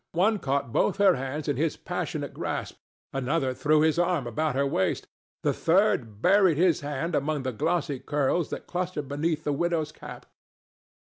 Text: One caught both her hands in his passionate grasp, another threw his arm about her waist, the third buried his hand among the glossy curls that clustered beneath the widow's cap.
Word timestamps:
One 0.13 0.39
caught 0.39 0.73
both 0.73 0.97
her 0.97 1.13
hands 1.13 1.47
in 1.47 1.57
his 1.57 1.77
passionate 1.77 2.33
grasp, 2.33 2.77
another 3.13 3.53
threw 3.53 3.81
his 3.81 3.99
arm 3.99 4.25
about 4.25 4.55
her 4.55 4.65
waist, 4.65 5.05
the 5.43 5.53
third 5.53 6.23
buried 6.23 6.57
his 6.57 6.79
hand 6.81 7.13
among 7.13 7.43
the 7.43 7.51
glossy 7.53 7.99
curls 7.99 8.49
that 8.49 8.65
clustered 8.65 9.07
beneath 9.07 9.43
the 9.43 9.53
widow's 9.53 9.91
cap. 9.91 10.25